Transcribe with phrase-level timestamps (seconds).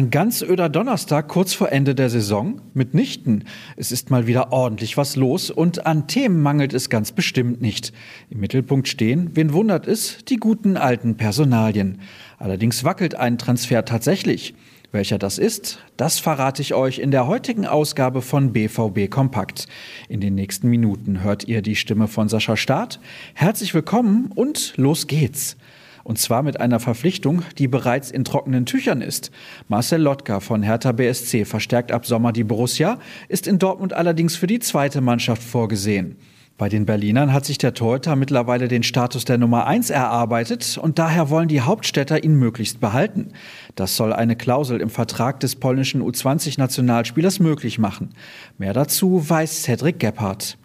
[0.00, 2.62] Ein ganz öder Donnerstag kurz vor Ende der Saison?
[2.72, 3.44] Mitnichten.
[3.76, 7.92] Es ist mal wieder ordentlich was los und an Themen mangelt es ganz bestimmt nicht.
[8.30, 12.00] Im Mittelpunkt stehen, wen wundert es, die guten alten Personalien.
[12.38, 14.54] Allerdings wackelt ein Transfer tatsächlich.
[14.90, 19.68] Welcher das ist, das verrate ich euch in der heutigen Ausgabe von BVB Kompakt.
[20.08, 23.00] In den nächsten Minuten hört ihr die Stimme von Sascha Staat.
[23.34, 25.58] Herzlich willkommen und los geht's.
[26.04, 29.30] Und zwar mit einer Verpflichtung, die bereits in trockenen Tüchern ist.
[29.68, 34.46] Marcel Lotka von Hertha BSC verstärkt ab Sommer die Borussia, ist in Dortmund allerdings für
[34.46, 36.16] die zweite Mannschaft vorgesehen.
[36.60, 40.98] Bei den Berlinern hat sich der Torhüter mittlerweile den Status der Nummer 1 erarbeitet und
[40.98, 43.32] daher wollen die Hauptstädter ihn möglichst behalten.
[43.76, 48.10] Das soll eine Klausel im Vertrag des polnischen U20-Nationalspielers möglich machen.
[48.58, 50.58] Mehr dazu weiß Cedric Gebhardt.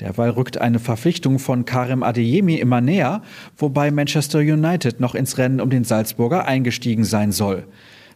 [0.00, 3.22] Derweil rückt eine Verpflichtung von Karim Adeyemi immer näher,
[3.56, 7.66] wobei Manchester United noch ins Rennen um den Salzburger eingestiegen sein soll.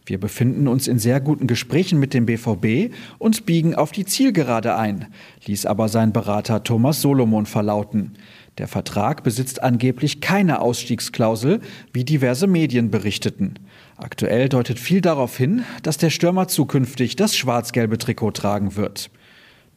[0.07, 4.75] Wir befinden uns in sehr guten Gesprächen mit dem BVB und biegen auf die Zielgerade
[4.75, 5.07] ein,
[5.45, 8.13] ließ aber sein Berater Thomas Solomon verlauten.
[8.59, 11.59] Der Vertrag besitzt angeblich keine Ausstiegsklausel,
[11.91, 13.55] wie diverse Medien berichteten.
[13.97, 19.09] Aktuell deutet viel darauf hin, dass der Stürmer zukünftig das schwarz-gelbe Trikot tragen wird.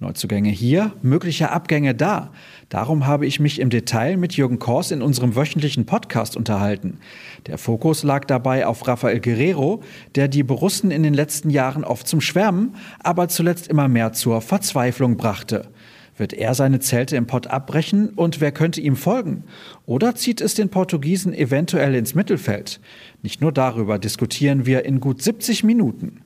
[0.01, 2.31] Neuzugänge hier, mögliche Abgänge da.
[2.69, 6.99] Darum habe ich mich im Detail mit Jürgen Kors in unserem wöchentlichen Podcast unterhalten.
[7.49, 9.83] Der Fokus lag dabei auf Rafael Guerrero,
[10.15, 14.41] der die Borussen in den letzten Jahren oft zum Schwärmen, aber zuletzt immer mehr zur
[14.41, 15.67] Verzweiflung brachte.
[16.17, 19.45] Wird er seine Zelte im Pott abbrechen und wer könnte ihm folgen?
[19.85, 22.79] Oder zieht es den Portugiesen eventuell ins Mittelfeld?
[23.23, 26.23] Nicht nur darüber diskutieren wir in gut 70 Minuten.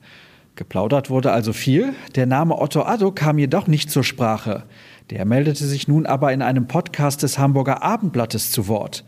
[0.55, 4.63] Geplaudert wurde also viel, der Name Otto Addo kam jedoch nicht zur Sprache.
[5.09, 9.03] Der meldete sich nun aber in einem Podcast des Hamburger Abendblattes zu Wort.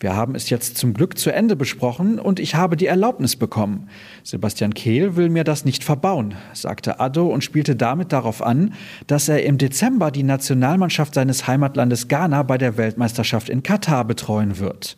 [0.00, 3.88] Wir haben es jetzt zum Glück zu Ende besprochen und ich habe die Erlaubnis bekommen.
[4.22, 8.72] Sebastian Kehl will mir das nicht verbauen, sagte Addo und spielte damit darauf an,
[9.06, 14.58] dass er im Dezember die Nationalmannschaft seines Heimatlandes Ghana bei der Weltmeisterschaft in Katar betreuen
[14.58, 14.96] wird.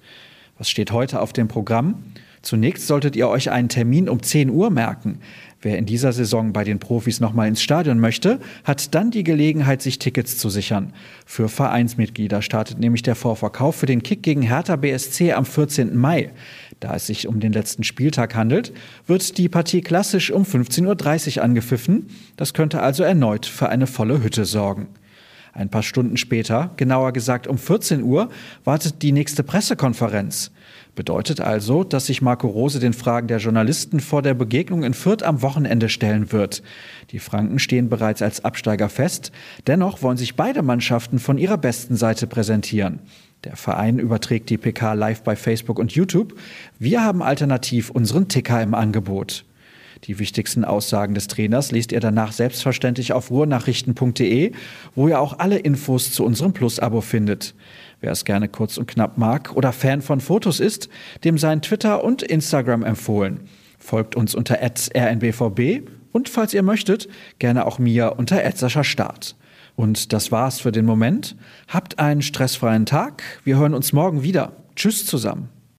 [0.58, 2.02] Was steht heute auf dem Programm?
[2.42, 5.20] Zunächst solltet ihr euch einen Termin um 10 Uhr merken.
[5.60, 9.82] Wer in dieser Saison bei den Profis nochmal ins Stadion möchte, hat dann die Gelegenheit,
[9.82, 10.92] sich Tickets zu sichern.
[11.26, 15.96] Für Vereinsmitglieder startet nämlich der Vorverkauf für den Kick gegen Hertha BSC am 14.
[15.96, 16.30] Mai.
[16.78, 18.72] Da es sich um den letzten Spieltag handelt,
[19.08, 22.06] wird die Partie klassisch um 15.30 Uhr angepfiffen.
[22.36, 24.86] Das könnte also erneut für eine volle Hütte sorgen.
[25.52, 28.28] Ein paar Stunden später, genauer gesagt um 14 Uhr,
[28.64, 30.50] wartet die nächste Pressekonferenz.
[30.94, 35.22] Bedeutet also, dass sich Marco Rose den Fragen der Journalisten vor der Begegnung in Fürth
[35.22, 36.62] am Wochenende stellen wird.
[37.12, 39.30] Die Franken stehen bereits als Absteiger fest.
[39.68, 42.98] Dennoch wollen sich beide Mannschaften von ihrer besten Seite präsentieren.
[43.44, 46.34] Der Verein überträgt die PK live bei Facebook und YouTube.
[46.80, 49.44] Wir haben alternativ unseren Ticker im Angebot.
[50.04, 54.52] Die wichtigsten Aussagen des Trainers liest ihr danach selbstverständlich auf ruhrnachrichten.de,
[54.94, 57.54] wo ihr auch alle Infos zu unserem Plus-Abo findet.
[58.00, 60.88] Wer es gerne kurz und knapp mag oder Fan von Fotos ist,
[61.24, 63.40] dem seien Twitter und Instagram empfohlen.
[63.78, 65.82] Folgt uns unter rnbvb
[66.12, 67.08] und falls ihr möchtet,
[67.38, 68.42] gerne auch mir unter
[68.84, 69.36] Start.
[69.76, 71.36] Und das war's für den Moment.
[71.68, 73.22] Habt einen stressfreien Tag.
[73.44, 74.52] Wir hören uns morgen wieder.
[74.74, 75.57] Tschüss zusammen.